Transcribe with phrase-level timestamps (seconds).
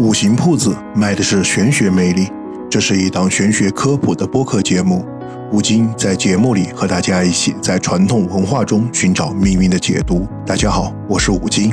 [0.00, 2.26] 五行铺子卖的是玄学魅力，
[2.70, 5.04] 这是一档玄学科普的播客节目。
[5.52, 10.26] 吴京在节目里和大家一起在传统文化中寻找命运的解读。
[10.46, 11.70] 大家好，我是吴京。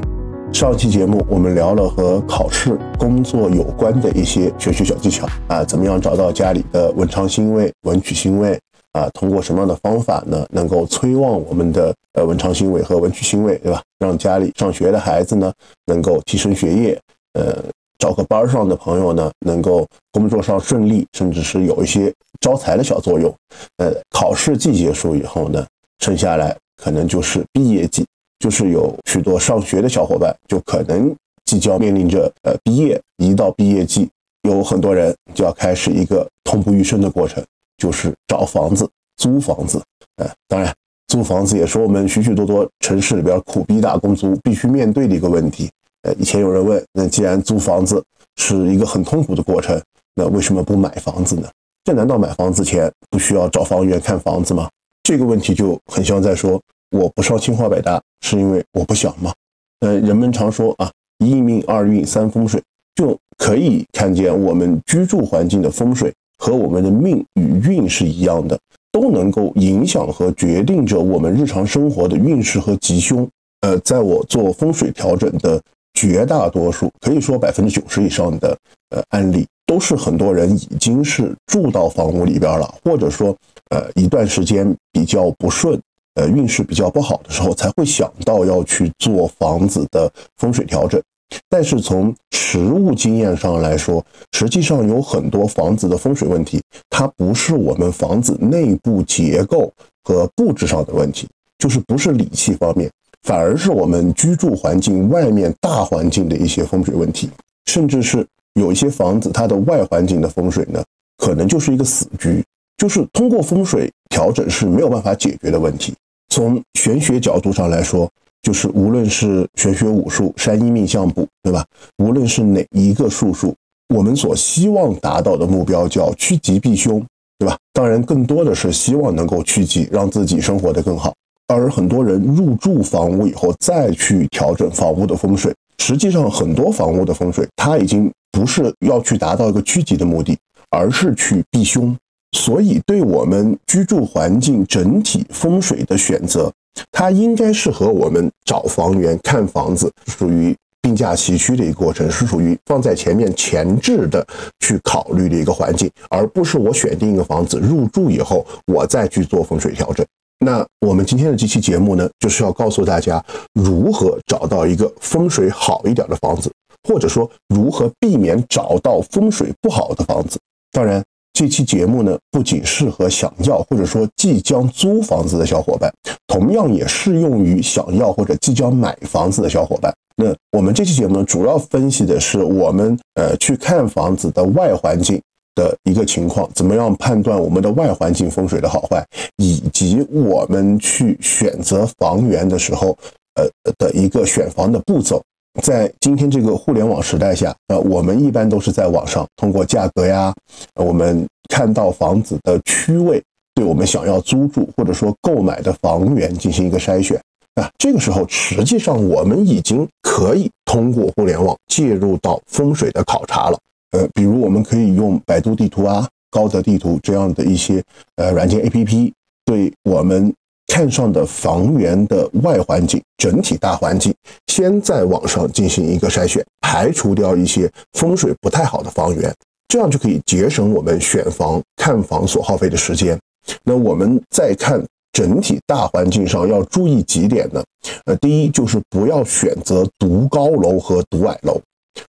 [0.52, 8.59] 上期节目我们聊了和考试、工作有关的一些玄学小技巧啊，怎么样找到家里的文昌星位、文曲星位
[8.91, 9.07] 啊？
[9.14, 13.82] 通过什么样的方法呢，能够催旺我们的呃文昌星位和文曲星位，对吧？
[14.00, 15.50] 让家里上学的孩子呢，
[15.86, 17.00] 能够提升学业，
[17.32, 17.64] 呃。
[17.97, 23.33] 找个班上的朋友呢，能够工作上顺利，甚至是有一些招财的小作用。
[23.78, 25.65] 呃，考试季结束以后呢，
[26.00, 28.05] 剩下来可能就是毕业季，
[28.39, 31.15] 就是有许多上学的小伙伴就可能
[31.46, 33.02] 即将面临着呃毕业。
[33.17, 34.08] 一到毕业季，
[34.44, 37.44] 有很多人就要开始一个痛不欲生的过程，
[37.77, 39.81] 就是找房子、租房子。
[40.17, 40.72] 呃，当然，
[41.08, 45.67] 租房子也是我们许许多多城市里边苦逼打工族必须面对的一个问题。
[46.03, 48.03] 呃，以前有人问，那既然租房子
[48.36, 49.81] 是一个很痛苦的过程，
[50.16, 51.50] 那为什么不买房子呢？
[51.84, 54.70] 这难道买房子前不需要找房源看房子吗？
[55.03, 59.34] 这个问题就很像在说，我不上清华北大是因为我不想吗？
[59.80, 62.62] 呃，人们常说啊，一命二运三风水，
[62.95, 68.59] 就可以看见我们居住环境的风水和我们的命与运是一样的，
[68.92, 73.28] 都能够影响和决定着我们日常生活的运势和吉凶。
[73.62, 75.59] 呃，在我做风水调整的。
[75.98, 78.56] 绝大多数可以说百分之九十以上的
[78.92, 83.36] 呃案例，都是很多人已经是住到房屋里边了，或者说
[83.72, 85.81] 呃一段时间比较不顺，
[86.14, 91.02] 呃运势比较不好的时候，才会想到要去做房子的风水调整。
[91.50, 102.88] 但是从实物经验上来说，实际上有很多房子的风水问题，它不是我们房子内部结构和布置上的问题，就是不是理气方面。
[103.23, 107.29] 反而是我们居住环境外面大环境的一些风水问题，
[107.66, 110.83] 甚至是有一些房子它的外环境的风水呢，
[111.17, 112.44] 可能就是一个死局，
[112.77, 115.94] 就是通过风水调整是没有办法解决的问题。
[116.29, 118.09] 从玄学角度上来说，
[118.41, 121.66] 就是无论是玄学武术、山医命相卜，对吧？
[121.97, 123.53] 无论是哪一个术数，
[123.94, 127.03] 我们所希望达到的目标叫趋吉避凶，
[127.39, 127.57] 对吧？
[127.73, 131.13] 当然，更多的是希望能够趋吉，让自己生活得更好。
[131.47, 140.38] 而很多人入住房屋以后再去调整房屋的风水，实际上很多房屋的风水，它已经不是要去达到一个趋吉的目的，
[140.69, 141.96] 而是去避凶。
[142.38, 146.52] 所以，对我们居住环境整体风水的选择，
[146.91, 154.25] 它应该是和我们找房源、看房子属于并驾齐驱的一个过程，是属于放在前面前置的
[154.59, 160.06] 去考虑的一个环境，而不是我选定一个房子入住以后，我再去做风水调整。
[160.40, 166.52] 那我们今天的这期节目呢，就是要告诉大家如何找到一个风水好一点的房子，
[166.88, 170.40] 或者说如何避免找到风水不好的房子。
[170.72, 171.03] 当然，
[171.34, 175.92] 这期节目呢，不仅适合想要或者说即将租房子的小伙伴，
[176.28, 179.92] 同样也适用于想要或者即将买房子的小伙伴。
[180.18, 185.19] 那我们这期节目呢，主要分析的是我们呃去看房子的外环境。
[185.57, 189.03] 的一个情况，怎么样判断我们的外环境风水的好坏，
[189.38, 192.95] 以及我们去选择房源的时候，
[193.34, 195.19] 呃的一个选房的步骤，
[195.63, 200.31] 在今天这个互联网时代下，呃，我们一般都是在网上通过价格呀，
[200.75, 203.22] 我们看到房子的区位，
[203.56, 207.19] 对我们想要租住或者说购买的房源进行一个筛选
[207.56, 213.57] 啊，这个时候实际上我们已经可以通过互联网介入到风水的考察了。
[213.92, 217.81] 呃，比如我们可以用百度地图啊、高德地图这样的一些
[218.18, 219.12] 呃软件 APP，
[219.46, 220.34] 对我们
[220.68, 224.14] 看上的房源的外环境、整体大环境，
[224.48, 229.34] 先在网上进行一个筛选，排除掉一些风水不太好的房源，
[229.70, 233.18] 这样就可以节省我们选房、看房所耗费的时间。
[233.64, 237.63] 那我们再看整体大环境上要注意几点呢？
[238.06, 241.60] 呃，第一就是不要选择独高楼和独矮楼。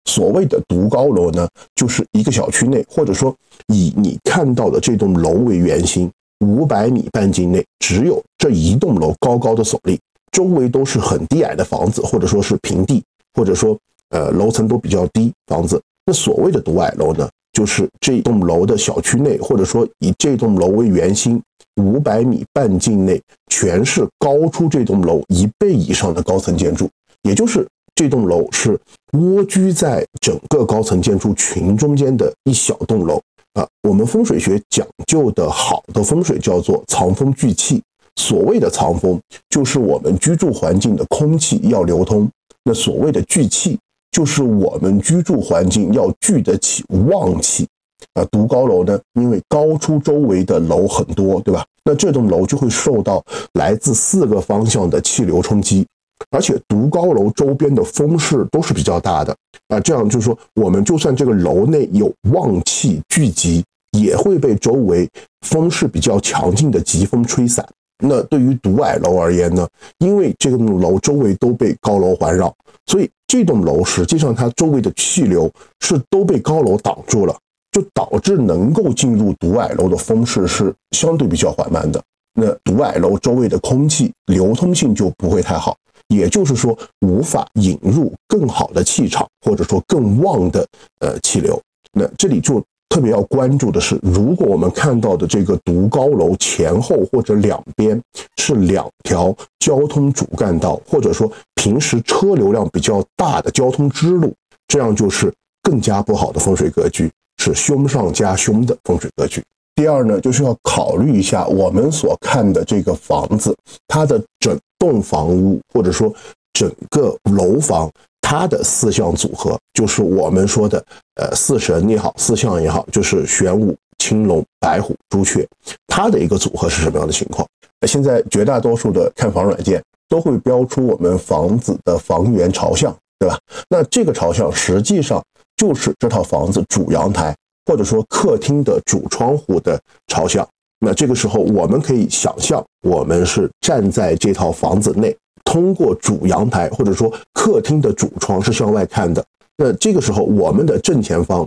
[0.04, 3.34] 所谓的独高楼呢，就是一个小区内，或者说
[3.68, 6.10] 以你看到的这栋楼为圆心，
[6.44, 9.98] 五百米半径内只有这一栋楼高高的耸立，
[10.32, 13.02] 周围都是很低矮的房子，或者说是平地，
[13.34, 13.76] 或者说
[14.10, 15.80] 呃楼层都比较低房子。
[16.06, 21.42] 那所谓的独矮楼呢，就是这栋楼的小区内，或者说以这栋楼为圆心，
[21.76, 26.88] 五百米半径内全是高出这栋楼一倍以上的高层建筑，
[27.22, 27.66] 也就是。
[27.98, 28.78] 这栋楼是
[29.14, 33.20] 蜗居在整个高层建筑群中间的一小栋楼
[33.54, 33.66] 啊。
[33.82, 37.82] 我们风水学讲究的好的风水叫做藏风聚气。
[38.14, 42.24] 所谓的藏风，就是我们居住环境的空气要流通；
[42.62, 43.76] 那所谓的聚气，
[44.12, 47.66] 就是我们居住环境要聚得起旺气。
[48.14, 51.66] 啊，独高楼呢，因为高出周围的楼很多，对吧？
[51.82, 53.20] 那这栋楼就会受到
[53.54, 55.84] 来自四个方向的气流冲击，
[56.30, 59.34] 而且独高楼周边的风势都是比较大的
[59.68, 59.80] 啊。
[59.80, 65.08] 这样就是说，我们就算这个楼内有旺气聚集，也会被周围
[65.46, 67.66] 风势比较强劲的疾风吹散。
[68.02, 69.66] 那对于独矮楼而言呢，
[69.98, 72.54] 因为这栋楼周围都被高楼环绕，
[72.86, 75.50] 所以这栋楼实际上它周围的气流
[75.80, 77.36] 是都被高楼挡住了。
[77.70, 82.02] 就导致能够进入独矮楼的风势是相对比较缓慢的，
[82.32, 85.76] 那独矮楼周围的空气流通性就不会太好，
[86.08, 90.66] 也就是说无法引入更好的气场或者说更旺的
[91.00, 91.60] 呃气流。
[91.92, 98.00] 那这里就特别要关注的是，如果我们看到的这个独高楼前后或者两边
[98.36, 104.34] 是两条交通主干道，或者说平时车流量比较大的交通支路，
[104.66, 105.32] 这样就是
[105.62, 107.10] 更加不好的风水格局。
[107.40, 109.40] 是凶上加凶的风水格局。
[109.76, 113.56] 第二呢，就是要考虑一下我们所看的这个房子，
[113.86, 116.14] 它的整栋房屋或者说
[116.52, 117.90] 整个楼房，
[118.20, 120.84] 它的四象组合，就是我们说的
[121.16, 125.46] 呃四神也好，四象也好，就是玄武、青龙、白虎、朱雀，
[125.86, 127.46] 它的一个组合是什么样的情况？
[127.86, 133.38] 现在绝大多数的看房软件都会标出我们房子的房源朝向，对吧？
[133.68, 135.22] 那这个朝向实际上。
[135.58, 137.34] 就是这套房子主阳台，
[137.66, 139.76] 或者说客厅的主窗户的
[140.06, 140.48] 朝向。
[140.80, 149.24] 那这个时候，我们可以想象，我们是站在这套房子内，通过主阳台或者说客厅的主窗是向外看的。
[149.56, 151.46] 那这个时候，我们的正前方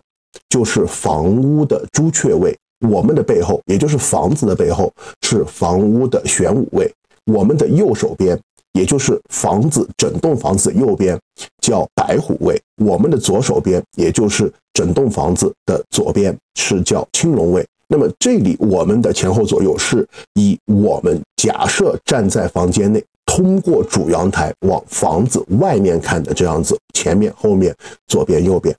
[0.49, 2.57] 就是房屋的朱雀位，
[2.89, 4.91] 我们的背后，也就是房子的背后，
[5.21, 6.91] 是房屋的玄武位，
[7.25, 8.37] 我们的右手边。
[8.73, 11.19] 也就是房子整栋房子右边
[11.61, 17.67] 叫白虎位，我们的左手边，也就是整栋房子的左边是叫青龙位。
[17.91, 27.75] 那么这里我们的前后左右是以我们假设站在房间内，通过主阳台往房子外面看的这样子，前面、后面、
[28.07, 28.73] 左边、右边，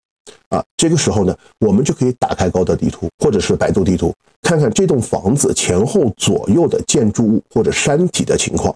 [0.48, 8.74] 啊，这个时候呢，我们就可以打开高德地图或者是百度地图，看看这栋房子前后左右的建筑物或者山体的情况。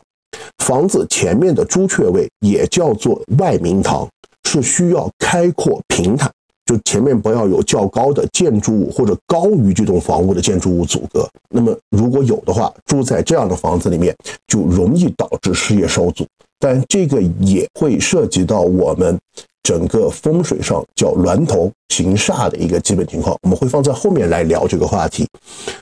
[0.58, 4.06] 房子前面的朱雀位也叫做外明堂，
[4.44, 6.30] 是需要开阔平坦，
[6.66, 11.26] 就前面不要有较高的建筑物或者高于这栋房屋的建筑物阻隔。
[11.48, 14.14] 那么如果有的话，住在这样的房子里面
[14.48, 16.26] 就容易导致事业受阻。
[16.58, 19.18] 但这个也会涉及到我们
[19.62, 25.26] 整个风水上叫峦头行煞的一个基本情况，我们会放在后面来聊这个话题。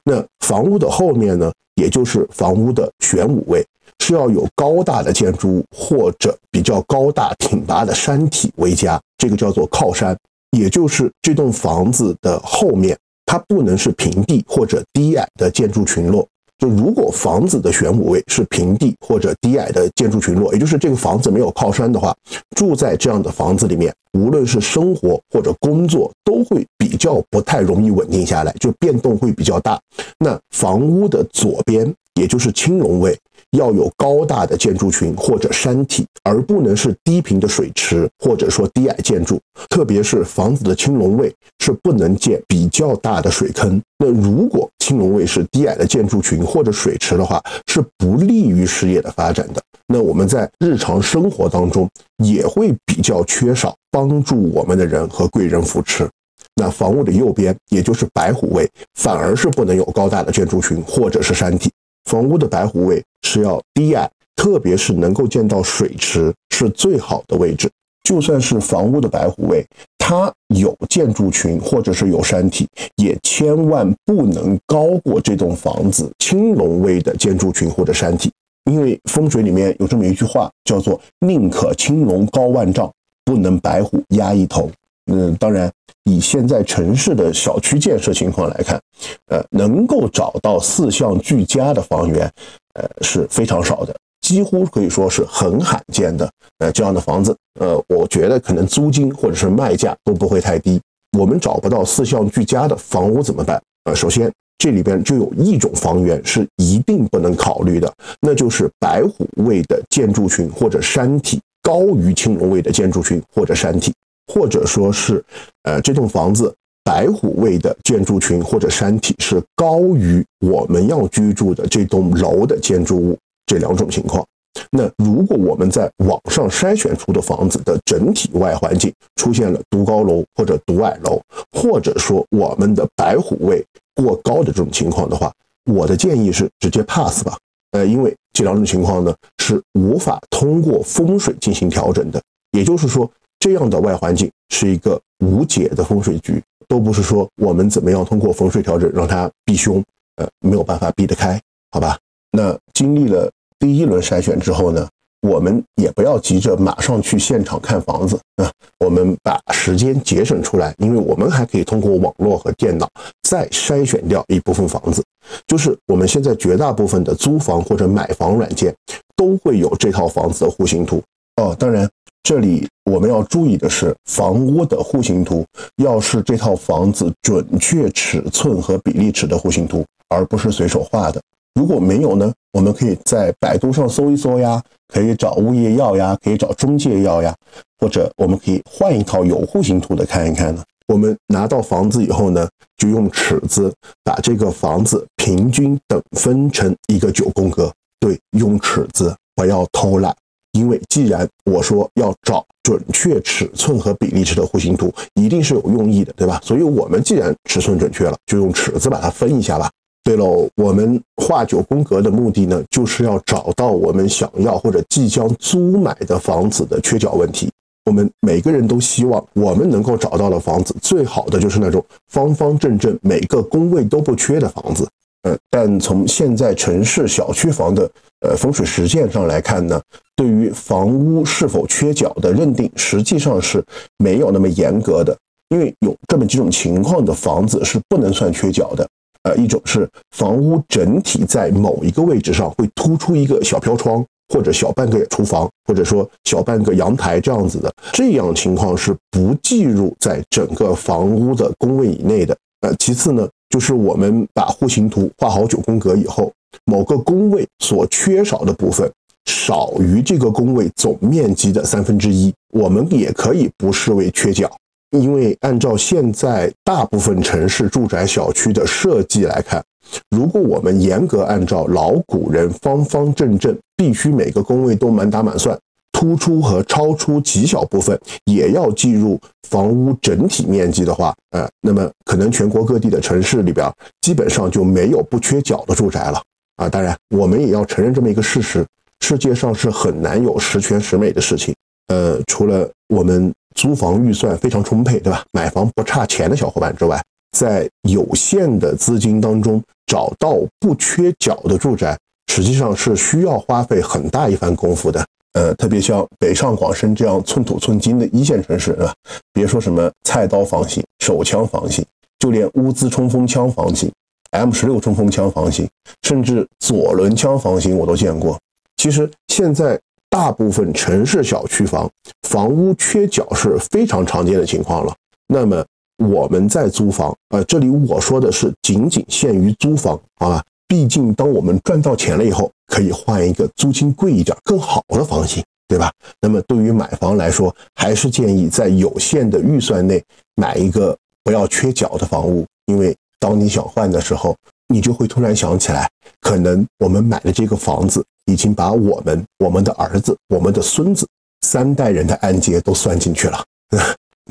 [0.04, 3.64] 那房屋的后面呢，也就是房屋的玄武位。
[4.00, 10.14] 是要有高大的建筑物或者比较高大挺拔的山体为佳，这个叫做靠山，
[10.54, 12.96] 也就是这栋房子的后面，
[13.26, 16.26] 它不能是平地或者低矮的建筑群落。
[16.56, 22.14] 就如果房子的玄武位是平地或者低矮的建筑群落，也就是这个房子没有靠山的话，
[22.56, 29.78] 住在这样的房子里面，无论是生活或者工作，都会比较不太容易稳定下来，就变动会比较大。
[30.18, 33.18] 那房屋的左边，也就是青龙位。
[33.54, 39.40] 要有高大的建筑群或者山体，而不能是低平的水池或者说低矮建筑。
[39.68, 43.80] 特别是房子的青龙位是不能建比较大的水坑。
[43.99, 49.62] 那如果青龙位是低矮的建筑群或者水池的话，是不利于事业的发展的。
[49.87, 56.08] 那我们在日常生活当中也会比较缺少帮助我们的人和贵人扶持。
[56.56, 61.70] 那房屋的右边，也就是白虎位，反而是不能有高大的建筑群或者是山体。
[62.04, 67.70] 房屋的白虎位是要低矮，特别是能够见到水池是最好的位置。
[68.02, 78.30] 就算是房屋的白虎位，它有建筑群或者是有山体，也千万不能高过这栋房子青龙位的建筑群或者山体。
[78.70, 82.90] 因为风水里面有这么一句话，叫做“宁可青龙高万丈，
[83.25, 84.70] 不能白虎压一头”。
[85.06, 85.70] 嗯，当然，
[86.04, 88.80] 以现在城市的小区建设情况来看，
[89.26, 92.30] 呃，能够找到四项俱佳的房源，
[92.75, 96.30] 呃，是非常少的，几乎可以说是很罕见的。
[96.58, 100.80] 呃，这样的房子，呃，我觉得可能租金或者是卖价都不会太低。
[101.18, 103.61] 我们找不到四项俱佳的房屋怎么办？
[103.84, 113.92] 呃，首先这里边就有一种房源是一定不能考虑的，那就是白虎位的建筑群或者山体高于青龙位的建筑群或者山体。
[114.33, 115.25] 或者说是，
[115.62, 124.25] 呃，这栋房子白虎位的建筑群或者山体是高于我们要居住的这栋楼的建筑物这两种情况。
[124.71, 131.21] 那如果我们在网上筛选出的房子的整体外环境出现了独高楼或者独矮楼，
[131.52, 133.64] 或者说我们的白虎位
[133.97, 135.33] 过高的这种情况的话，
[135.64, 137.37] 我的建议是直接 pass 吧。
[137.73, 143.11] 呃，因为这两种情况呢是无法通过风水进行调整的，也就是说，
[143.44, 149.84] 这样的外环境是一个无解的风水局，都不是说我们怎么样通过风水调整让它避凶，
[150.16, 151.38] 呃，没有办法避得开，
[151.70, 151.98] 好吧？
[152.30, 153.30] 那经历了。
[153.58, 154.88] 第一轮筛选之后呢，
[155.20, 162.88] 我们也不要急着马上去现场看房子啊，我们把时间节省出来，因为我们还可以通过网络和电脑
[163.28, 165.02] 再筛选掉一部分房子。
[165.46, 168.74] 就是我们现在绝大部分的租房或者买房软件
[169.14, 171.02] 都会有这套房子的户型图
[171.36, 171.54] 哦。
[171.58, 171.86] 当然，
[172.25, 175.45] 这里我们要注意的是，房屋的户型图
[175.76, 181.21] 要是这套房子准确尺寸和比例尺的户型图，而不是随手画的。
[181.54, 187.35] 如果没有呢，我们可以在百度上搜一搜呀，可以找物业要呀，可以找中介要呀，
[187.78, 190.62] 或者我们可以换一套有户型图的看一看呢。
[190.88, 193.71] 我们拿到房子以后呢，就用尺子
[194.02, 197.71] 把这个房子平均等分成一个九宫格。
[198.00, 200.14] 对，用尺子，不要偷懒，
[200.54, 206.40] 因为既然我说要找准确尺寸和比例尺的户型图，一定是有用意的，对吧？
[206.42, 209.70] 所以我们既然尺寸准确了，就用尺子把它分一下吧。
[210.02, 217.50] 对喽，我们画九宫格的目的呢，就是要找到我们想要或者即将租买的房子的缺角问题。
[217.87, 224.88] 我们每个人都希望我们能够找到的房子，最好的就是那种方方正正、每个宫位都不缺的房子。
[225.25, 227.90] 嗯，但从现在城市小区房的
[228.21, 229.81] 呃风水实践上来看呢，
[230.14, 233.64] 对于房屋是否缺角的认定，实际上是
[233.99, 235.16] 没有那么严格的，
[235.49, 238.87] 因为有这么几种情况的房子是不能算缺角的。
[239.23, 252.37] 呃，一种是房屋整体在某一个位置上会突出一个小飘窗，或者小半个厨房，或者说小半个阳台这样子的，这样情况是不计入在整个房屋的工位以内的。
[252.61, 256.32] 呃，其次呢，就是我们把户型图画好九宫格以后，
[256.64, 258.90] 某个宫位所缺少的部分
[259.26, 264.50] 少于这个宫位总面积的三分之一，我们也可以不视为缺角。
[264.90, 269.62] 因为按照现在大部分城市住宅小区的设计来看，
[270.11, 275.56] 如果我们严格按照老古人方方正正，必须每个宫位都满打满算，
[276.04, 279.18] 突出和超出极小部分也要计入
[279.49, 286.23] 房屋整体面积的话，呃，那么可能全国各地的城市里边基本上就没有不缺角的住宅了
[286.56, 286.68] 啊。
[286.68, 288.66] 当然，我们也要承认这么一个事实：
[289.00, 291.54] 世界上是很难有十全十美的事情。
[291.88, 293.32] 呃，除了我们。
[293.54, 295.23] 租房预算非常充沛，对吧？
[295.30, 297.00] 买房不差钱的小伙伴之外，
[297.38, 301.96] 在有限的资金当中找到不缺角的住宅，
[302.32, 305.06] 实际上是需要花费很大一番功夫的。
[305.35, 308.95] 呃，特别像北上广深这样寸土寸金的一线城市，是吧？
[309.33, 311.85] 别说什么菜刀房型、手枪房型，
[312.19, 313.93] 就连乌兹冲锋枪房型、
[314.31, 315.69] M 十六冲锋枪房型，
[316.03, 318.38] 甚至左轮枪房型，我都见过。
[318.76, 319.79] 其实现在。
[320.11, 321.91] 大部分城市小区房
[322.29, 324.95] 房屋缺角是非常常见的情况了。
[325.26, 325.64] 那么
[325.99, 330.41] 我们在租房，呃，这里我说的是仅仅限于租房，好吧？
[330.66, 335.92] 毕竟当我们赚到钱了以后，可以换一个租金贵一点、更好的房型，对吧？
[336.21, 340.02] 那么对于买房来说，还是建议在有限的预算内
[340.37, 344.37] 买一个不要缺角的房屋，因为当你想换的时候，
[344.68, 345.88] 你就会突然想起来，
[346.21, 348.04] 可能我们买的这个房子。
[348.26, 351.06] 已经把我们、我们的儿子、我们的孙子
[351.42, 353.44] 三代人的按揭都算进去了。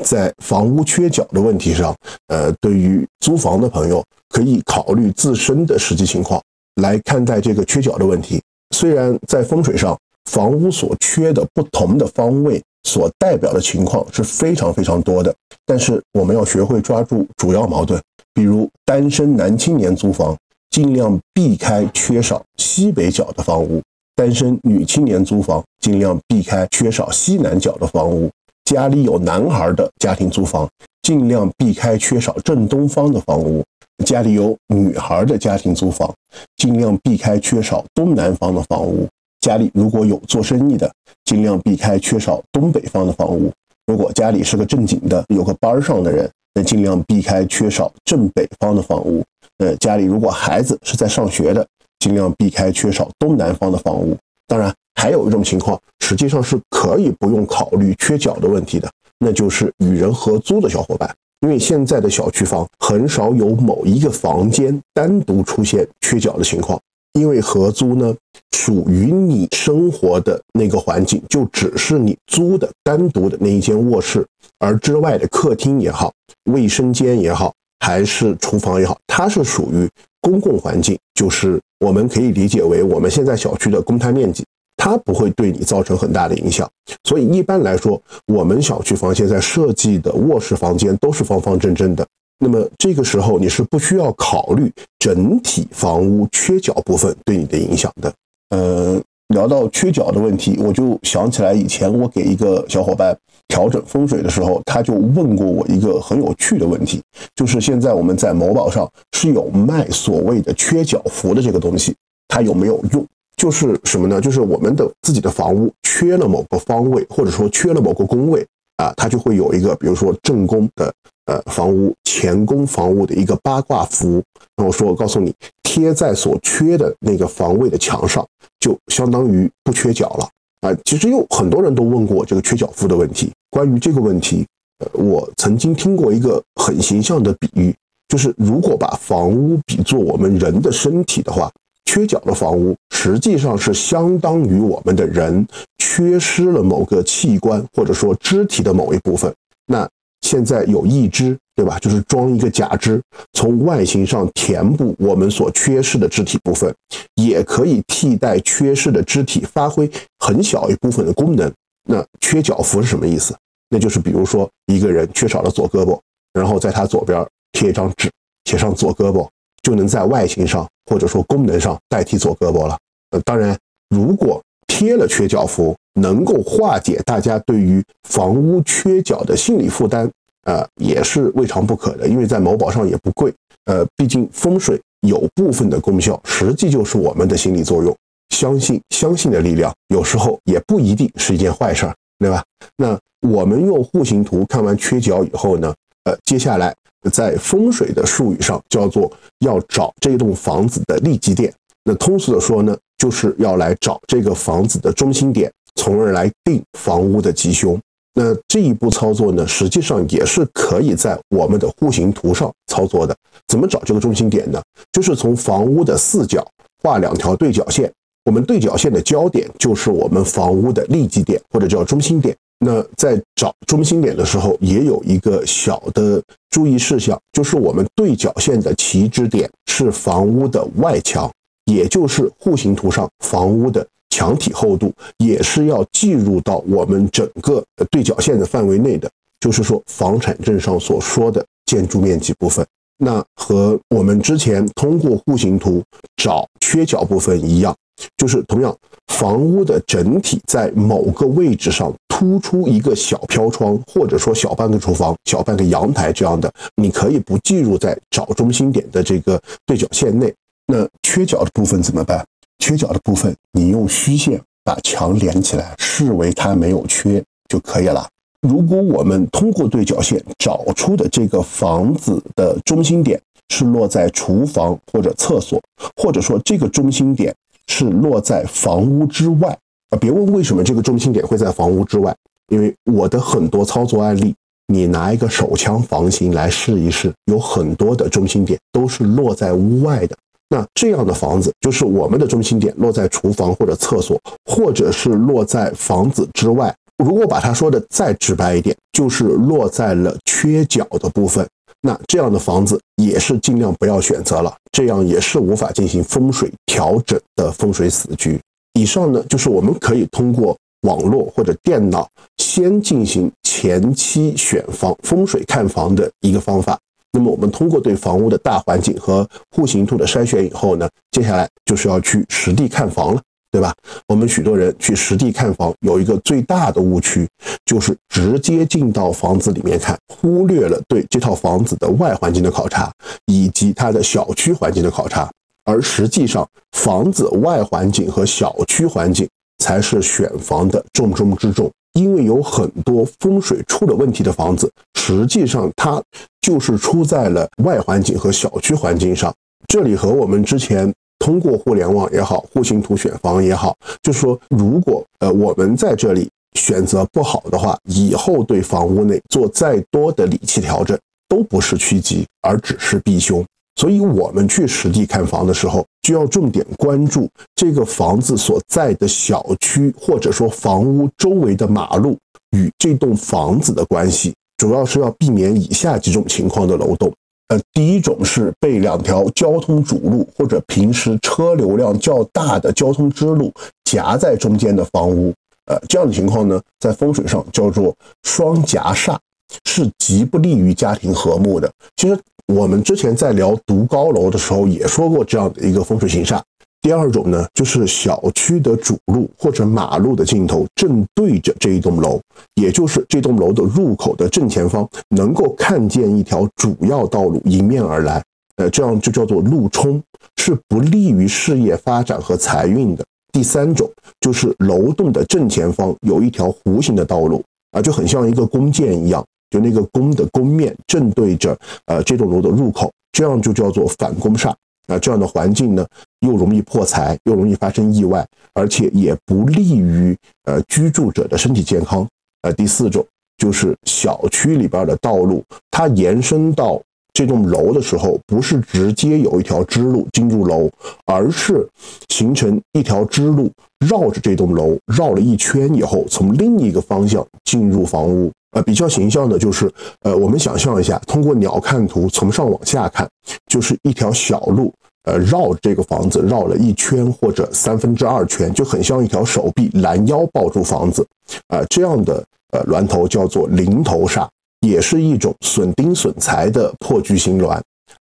[0.01, 1.95] 在房屋缺角的问题上，
[2.27, 6.41] 呃，对于租房的朋友，可以考虑自身的实际情况
[6.81, 8.41] 来看待这个缺角的问题。
[8.75, 9.97] 虽然在风水上，
[10.31, 15.33] 房屋所缺的不同的方位所代表的情况是非常非常多的，
[15.65, 18.01] 但是我们要学会抓住主要矛盾。
[18.33, 20.35] 比如单身男青年租房。
[20.73, 23.79] 尽量避开缺少西北角的房屋，
[24.15, 28.27] 单身女青年租房尽量避开缺少西南角的房屋，
[28.65, 30.67] 家里有男孩的家庭租房
[31.01, 33.63] 尽量避开缺少正东方的房屋，
[34.05, 36.13] 家里有女孩的家庭租房
[36.55, 39.07] 尽量避开缺少东南方的房屋，
[39.41, 40.89] 家里如果有做生意的
[41.25, 43.51] 尽量避开缺少东北方的房屋，
[43.85, 49.21] 如果家里是个正经的有个班上的人，那尽量避开缺少正北方的房屋。
[49.57, 51.67] 呃，家里如果孩子是在上学的，
[51.99, 54.17] 尽量避开缺少东南方的房屋。
[54.47, 54.73] 当然，
[55.03, 61.13] 还有一种情况，实际上是可以不用考虑缺角的问题的，那就是与人合租的小伙伴。
[61.41, 66.79] 因为现在的小区房很少有某一个房间单独出现缺角的情况，
[67.19, 68.15] 因为合租呢，
[68.55, 74.25] 属于你生活的那个环境，就只是你租的单独的那一间卧室，
[74.57, 76.13] 而之外的客厅也好，
[76.49, 79.85] 卫生间也好，还是厨房也好，它是属于
[80.21, 84.45] 公共环境，就是我们可以理解为我们现在小区的公摊面积。
[84.83, 86.69] 它不会对你造成很大的影响，
[87.05, 92.05] 所以一般来说，我们小区房现在设计的卧室房间都是方方正正的。
[92.37, 98.13] 那么这个时候你是不需要考虑整体房屋缺角部分对你的影响的。
[98.49, 107.01] 呃，聊到缺角的问题，我就想起来以前我给一个小伙伴调整风水的时候，他就问过我一个很有趣的问题，
[107.37, 111.95] 就是现在我们在某宝上是有卖所谓的缺角符的这个东西，
[112.27, 113.07] 它有没有用？
[113.35, 114.21] 就是什么呢？
[114.21, 118.45] 就是我们的自己的房屋缺了某个方位，或者说缺了某个宫位
[118.77, 120.93] 啊，它就会有一个，比如说正宫的
[121.25, 124.21] 呃房屋、前宫房屋的一个八卦符。
[124.55, 128.25] 然后说，我告诉你，贴在所缺的那个房位的墙上，
[128.59, 130.29] 就相当于不缺角了
[130.61, 130.77] 啊。
[130.85, 133.31] 其实有很多人都问过这个缺角符的问题。
[133.49, 134.45] 关于这个问题，
[134.79, 137.75] 呃，我曾经听过一个很形象的比喻，
[138.07, 141.51] 就是如果把房屋比作我们人的身体的话。
[141.85, 145.45] 缺角的房屋实际上是相当于我们的人
[145.77, 149.33] 缺失了某个器官或者说肢体的某一部分。
[149.67, 149.87] 那
[150.21, 151.77] 现在有义肢，对吧？
[151.79, 153.01] 就是装一个假肢，
[153.33, 156.73] 从外形上填补我们所缺失的肢体部分，
[157.15, 161.51] 也可以替代缺失的肢体发挥很小一部分的功能。
[161.85, 163.35] 那缺角符是什么意思？
[163.69, 165.99] 那就是比如说一个人缺少了左胳膊，
[166.33, 168.09] 然后在他左边贴一张纸，
[168.45, 169.27] 写上左胳膊。
[169.63, 172.77] 就能在外形上或者说功能上代替左胳膊了。
[173.09, 173.57] 呃，当然，
[173.89, 180.09] 如果贴了缺角符，能够化解大家对于房屋缺角的心理负担，
[180.45, 182.07] 呃，也是未尝不可的。
[182.07, 183.33] 因为在某宝上也不贵。
[183.65, 184.77] 呃，毕竟风水
[185.07, 187.95] 有部分的功效，实际就是我们的心理作用。
[188.29, 192.43] 相信相信的力量，有时候也不一定是一件坏事儿，对吧？
[192.75, 195.73] 那我们用户型图看完缺角以后呢？
[196.03, 196.75] 呃，接下来。
[197.11, 201.53] 在风水的术语上，叫做要找这栋房子的利基点。
[201.83, 207.79] 那通俗的说呢，就是要来找这个房子的中心点，从而来定房屋的吉凶。
[208.15, 213.15] 那这一步操作呢，实际上也是可以在我们的户型图上操作的。
[213.47, 214.61] 怎么找这个中心点呢？
[214.91, 216.47] 就是从房屋的四角
[216.83, 217.91] 画两条对角线，
[218.25, 222.35] 我们对角线的交点就是我们房屋的利基点，或者叫中心点。
[222.63, 231.29] 那在找中心点的时候，也有一个小的注意事项，就是我们对角线的起止点是房屋的外墙，
[231.65, 239.09] 也就是户型图上房屋的墙体厚度，也是要计入到我们整个对角线的范围内的。
[239.39, 242.65] 就是说，房产证上所说的建筑面积部分，
[242.97, 245.83] 那和我们之前通过户型图
[246.17, 247.75] 找缺角部分一样。
[248.17, 248.75] 就是同样，
[249.07, 260.33] 房屋的整体在某个位置上突出一个小飘窗，或者说小半个厨房、小半个阳台这样的，你可以不计入在找中心点的这个对角线内。
[260.65, 262.25] 那缺角的部分怎么办？
[262.57, 268.09] 缺角的部分，你用虚线把墙连起来，视为它没有缺就可以了。
[268.47, 275.59] 如果我们通过对角线找出的这个房子的中心点是落在厨房或者厕所，
[275.97, 277.33] 或者说这个中心点。
[277.67, 279.57] 是落在房屋之外
[279.89, 279.97] 啊！
[279.97, 282.13] 别问为什么这个中心点会在房屋之外，
[282.49, 284.35] 因为我的很多操作案例，
[284.67, 290.15] 你拿一个手枪房型来试一试，有很多的中心点都是落在屋外的。
[290.49, 296.75] 那这样的房子，就是我们的中心点落在厨房或者厕所，或者是落在房子之外。
[297.03, 301.45] 如果把它说的再直白一点，就是落在了缺角的部分。
[301.81, 308.39] 那这样的房子也是尽量不要选择了，这样也是无法进行风水调整的风水死局。
[308.79, 316.79] 以上呢，就是我们可以通过网络或者电脑先进行前期选房风水看房的一个方法。
[317.11, 323.21] 那么我们通过对房屋的大环境和户型图的筛选以后呢，接下来就是要去实地看房了。
[323.53, 323.71] 对吧？
[324.07, 327.29] 我们许多人去实地看房，有一个最大的误区，
[327.65, 332.91] 就是直接进到房子里面看，忽略了对这套房子的外环境的考察，
[333.27, 335.29] 以及它的小区环境的考察。
[335.65, 341.69] 而实际上，房子外环境和小区环境才是选房的重中之重。
[341.93, 346.01] 因为有很多风水出了问题的房子，实际上它
[346.41, 349.31] 就是出在了外环境和小区环境上。
[349.67, 350.91] 这里和我们之前。
[351.23, 363.41] 通过互联网也好，户型图选房也好，就是说，如果呃我们在这里选择不好的话，以后对房屋内做再多的理气调整，都不是趋吉，而只是避凶。
[363.79, 372.17] 所以我们去实地看房的时候，就要重点关注这个房子所在的小区，或者说房屋周围的马路
[372.51, 377.09] 与这栋房子的关系，主要是要避免以下几种情况的楼栋。
[377.49, 383.51] 呃，第一种是被两条交通主路或者平时车流量较大的交通支路
[383.83, 385.33] 夹在中间的房屋。
[385.65, 389.17] 呃，这样的情况呢，在风水上叫做双夹煞，
[389.65, 391.71] 是极不利于家庭和睦的。
[391.97, 396.41] 其实我们之前在聊独高楼的时候也说过这样的一个风水形煞。
[396.83, 402.19] 第二种呢，就是小区的主路或者马路的尽头正对着这一栋楼，
[402.55, 408.21] 也就是这栋楼的入口的正前方，能够看见一条主要道路迎面而来。
[408.57, 410.03] 呃，这样就叫做路冲，
[410.35, 413.05] 是不利于事业发展和财运的。
[413.31, 417.41] 第三种就是楼栋的正前方有一条弧形的道路
[417.71, 424.53] 啊，就很像一个弓箭一样，就那个弓的弓面正对着呃这栋楼的入口，这样就叫做反弓煞
[424.87, 424.99] 那。
[424.99, 425.85] 这样的环境呢，
[426.21, 430.15] 又容易破财，又容易发生意外，而且也不利于
[430.45, 432.07] 呃居住者的身体健康。
[432.43, 433.05] 呃，第四种
[433.37, 436.81] 就是小区里边的道路，它延伸到。
[437.15, 440.67] 这栋楼的时候，不是直接有一条支路进入楼，
[441.05, 441.63] 而是
[442.09, 443.51] 形成一条支路，
[443.87, 448.31] 绕着这栋楼绕了一圈以后，从另一个方向进入房屋。
[448.53, 453.07] 呃，比较形象的就是，呃，我们想象一下，通过鸟瞰图从上往下看，
[453.47, 461.05] 就是一条小路，呃，绕这个房子绕了一圈或者三分之二圈，就很像一条手臂拦腰抱住房子，
[461.47, 464.27] 啊，这样的呃峦头叫做零头煞。
[464.65, 467.61] 也是一种损丁损财的破局型峦。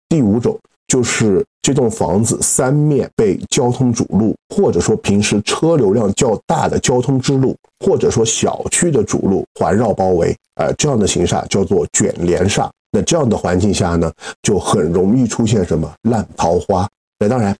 [0.09, 12.67] 第五种就是这栋房子三面被交通主路，或者说平时车流量较大的交通支路，或者说小区的主路环绕包围，呃，这样的形煞叫做卷帘煞。
[12.91, 16.89] 那这样的环境下呢，就很容易出现什么烂桃花。
[17.19, 17.55] 那当然，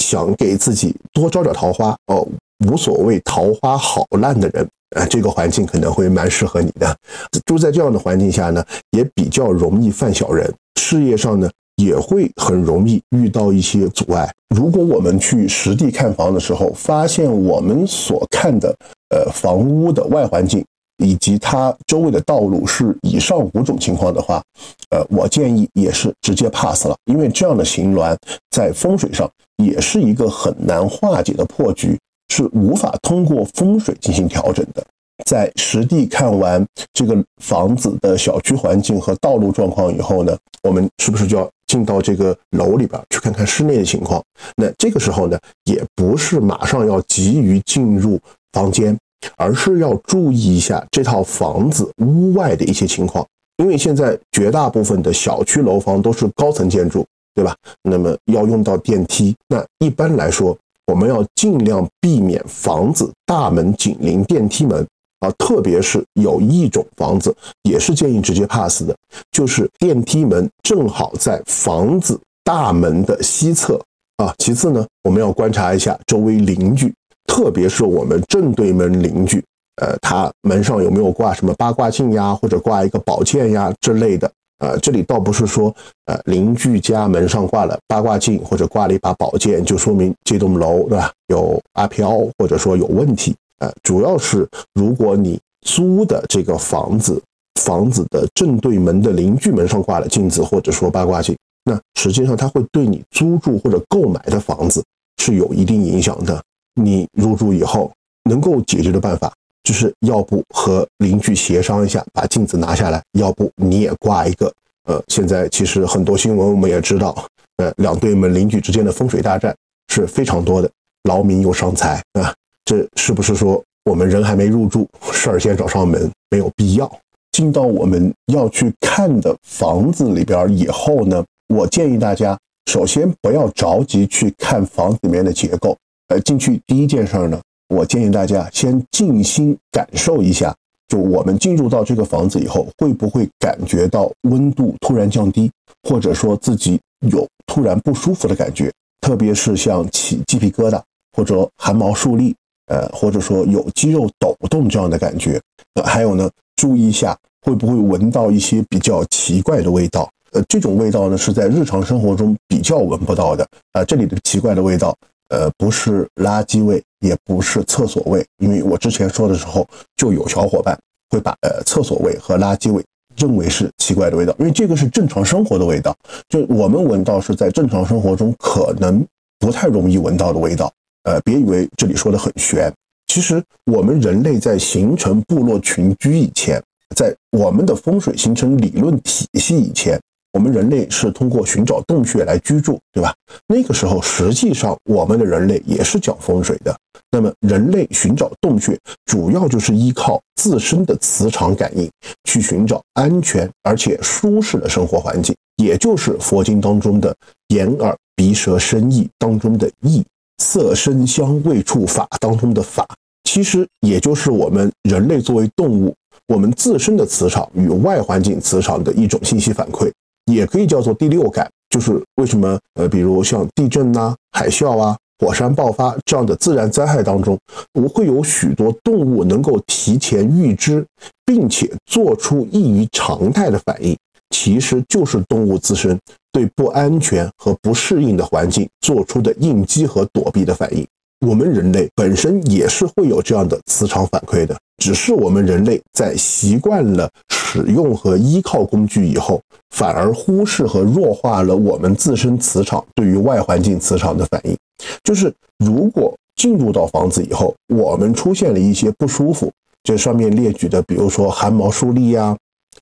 [0.00, 2.24] 想给自己多招点桃花哦，
[2.64, 4.66] 无所谓桃花好烂的人。
[4.96, 6.96] 啊，这个环境可能会蛮适合你的。
[7.44, 14.30] 住在这样的环境下呢，也比较容易犯小人，事业上呢也会很容易遇到一些阻碍。
[14.54, 18.68] 如果我们去实地看房的时候，发现我们所看的
[19.08, 20.62] 呃房屋的外环境
[21.02, 24.42] 以及它周围的道路是以上五种情况的话，
[24.90, 28.14] 呃，我建议也是直接 pass 了，因为这样的形峦
[28.50, 31.98] 在风水上也是一个很难化解的破局。
[32.30, 34.84] 是无法通过风水进行调整的。
[35.24, 36.62] 在实地看完
[36.92, 44.20] 这个房子的小区环境和道路状况以后呢，我们是不是就要进到这个楼里边去看看室内的情况？
[44.56, 48.18] 那这个时候呢，也不是马上要急于进入
[48.52, 48.98] 房间，
[49.36, 53.24] 而是要注意一下这套房子屋外的一些情况。
[53.58, 57.54] 因为现在绝大部分的小区楼房都是高层建筑，对吧？
[57.84, 60.56] 那么要用到电梯，那一般来说。
[60.90, 64.86] 我们要尽量避免房子大门紧邻电梯门
[65.20, 68.94] 啊，特别是有一种房子也是建议直接 pass 的，
[69.32, 73.80] 就是电梯门正好在房子大门的西侧
[74.18, 74.32] 啊。
[74.38, 76.94] 其次呢，我们要观察一下周围邻居，
[77.26, 79.42] 特别是我们正对门邻居，
[79.82, 84.30] 呃，他门上有没有挂什么八卦镜呀，或者挂一个宝剑呀之类的。
[84.60, 85.74] 呃，这里倒不是说，
[86.06, 93.36] 呃，邻居家门上挂了八卦镜或者挂了一把宝剑，就说明这栋楼对吧有阿飘或者说有问题。
[93.58, 97.22] 呃，主要是如果你租的这个房子，
[97.60, 104.84] 房子的正对门的邻居门上挂了镜子或者说八卦镜，那实际上它会对你租住或者购买的房子
[105.18, 106.42] 是有一定影响的。
[106.74, 107.92] 你入住以后
[108.24, 109.32] 能够解决的办法。
[109.64, 114.50] 就是要不和邻居协商一下，把镜子拿下来；要不你也挂一个。
[114.84, 117.26] 呃，现在其实很多新闻我们也知道，
[117.58, 119.54] 呃，两对门邻居之间的风水大战
[119.92, 120.70] 是非常多的，
[121.02, 122.32] 劳民又伤财啊。
[122.68, 126.10] 这是不是说我们人还没入住，事儿先找上门？
[126.30, 127.00] 没有必要。
[127.32, 132.38] 进到我们要去看的房子里边以后呢，我建议大家
[132.70, 135.74] 首先不要着急去看房子里面的结构。
[136.08, 137.40] 呃，进去第一件事儿呢。
[137.74, 140.54] 我建议大家先静心感受一下，
[140.88, 145.50] 就我们进入到这个房子以后，会不会感觉到温度突然降低，
[145.88, 146.78] 或者说自己
[147.10, 150.78] 有突然不舒服的感觉，特别是像起鸡皮疙瘩
[151.16, 152.36] 或者汗毛竖立，
[152.68, 155.40] 呃，或者说有肌肉抖动这样的感觉。
[155.74, 160.08] 呃，还有呢，注意一下会不会闻到一些比较奇怪的味道。
[160.32, 163.46] 呃，这种味道呢是在日常生活中比较闻不到的。
[163.72, 164.94] 啊，这里的奇怪的味道。
[165.30, 170.74] 呃，不是垃圾味，也不是厕所味，因为我之前说的时候，就有小伙伴
[171.10, 172.82] 会把呃厕所味和垃圾味
[173.14, 175.94] 认为是奇怪的味道，因为这个是正常生活的味道，
[176.30, 179.06] 就我们闻到是在正常生活中可能
[179.38, 180.72] 不太容易闻到的味道。
[181.08, 182.70] 呃，别以为这里说的很玄，
[183.06, 186.62] 其实我们人类在形成部落群居以前，
[186.94, 189.98] 在我们的风水形成理论体系以前。
[190.34, 193.14] 我们人类是通过寻找洞穴来居住，对吧？
[193.46, 196.76] 那个时候，实际上我们的人类也是讲风水的。
[197.10, 201.90] 那么，人类寻找洞穴，主要就是依靠自身的磁场感应，
[202.24, 207.16] 去寻找安全而且舒适的生活环境，也就是佛经当中的
[207.48, 210.04] 眼耳鼻舌身意当中的意，
[210.38, 212.86] 色声香味触法当中的法，
[213.24, 215.94] 其实也就是我们人类作为动物，
[216.26, 219.90] 我们自身的磁场与外环境磁场的一种信息反馈。
[220.30, 227.38] 也可以叫做第六感，就是为什么呃，比如像地震呐、海啸啊、火山爆发这样的自然灾害当中，
[227.72, 230.84] 我会有许多动物能够提前预知，
[231.24, 233.96] 并且做出异于常态的反应，
[234.28, 235.98] 其实就是动物自身
[236.38, 240.86] 对不安全和不适应的环境做出的应激和躲避的反应。
[241.26, 254.56] 我们人类本身也是会有这样的磁场反馈的，只是我们人类在习惯了使用和依靠工具以后，反而忽视和弱化了我们自身磁场对于外环境磁场的反应。
[255.02, 259.50] 就是如果进入到房子以后，我们出现了一些不舒服，
[259.82, 262.36] 这上面列举的，比如说汗毛竖立呀、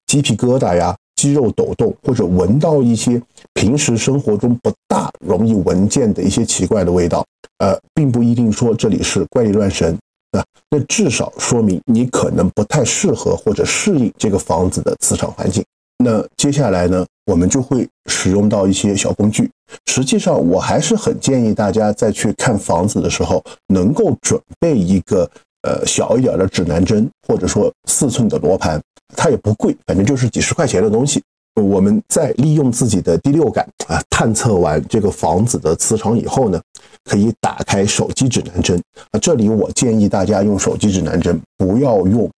[0.07, 3.21] 鸡皮疙瘩呀、肌肉抖动，或者闻到一些
[3.55, 7.25] 平时生活中不大容易闻见的一些奇怪的味道。
[7.59, 9.97] 呃，并不一定说这里是怪力乱神
[10.33, 15.65] 啊，那至少说明你可能不太适合或者适应这个房子的磁场环境。
[16.05, 19.51] 那接下来呢，我们就会使用到一些小工具。
[19.87, 25.29] 实际上，我还是很建议大家在去看房子的时候，能够准备一个
[25.63, 28.79] 呃小一点的指南针，或者说四寸的罗盘，
[29.15, 31.23] 它也不贵，反正就是几十块钱的东西。
[31.55, 36.61] 我们在利用自己的第六感啊，探测完这个房子的磁场以后呢，
[37.05, 38.79] 可以打开手机指南针
[39.11, 39.19] 啊。
[39.19, 42.31] 这里我建议大家用手机指南针，不要用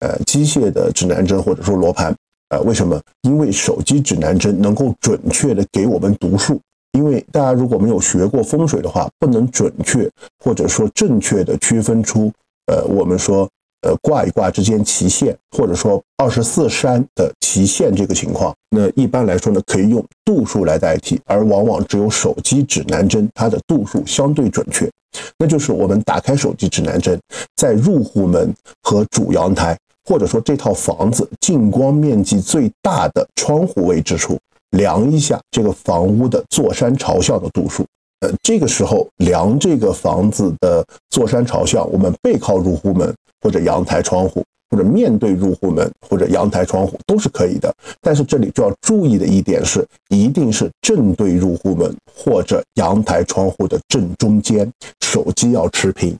[0.00, 2.14] 呃机械的指南针或者说罗盘
[2.50, 2.58] 啊。
[2.66, 3.00] 为什么？
[3.22, 6.60] 因为手机指南针能够准确的给我们读数。
[6.92, 10.06] 因为大家如果没有学过风水的话，不能准确
[10.44, 12.30] 或者说正确的区分出
[12.66, 13.48] 呃我们说。
[13.86, 24.90] 呃，卦与卦之间齐线，或者说二十四山的齐线这个情况，那一般来说呢，可以用度数来代替，而往往只有手机指南针它的度数相对准确。
[25.38, 27.16] 那就是我们打开手机指南针，
[27.54, 34.36] 在入户门和主阳台，或者说这套房子进光面积最大的窗户位置处，
[34.70, 37.86] 量一下这个房屋的坐山朝向的度数。
[38.20, 43.14] 呃，这个时候量这个房子的坐山朝向，我们背靠入户门
[43.46, 47.72] 或者阳台窗户，或者面对入户门或者阳台窗户都是可以的。
[48.00, 54.68] 但是这里就要注意的一点是，一定是正对入户门或者阳台窗户的正中间，
[55.02, 56.16] 手机要持平。